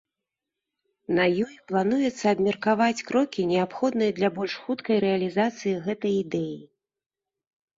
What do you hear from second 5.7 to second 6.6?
гэтай ідэі.